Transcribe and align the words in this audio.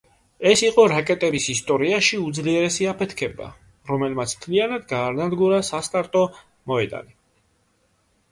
ეს 0.51 0.61
იყო 0.67 0.83
რაკეტების 0.91 1.47
ისტორიაში 1.53 2.17
უძლიერესი 2.29 2.87
აფეთქება, 2.93 3.49
რომელმაც 3.91 4.33
მთლიანად 4.39 4.87
გაანადგურა 4.93 5.59
სასტარტო 5.69 6.23
მოედანი. 6.73 7.15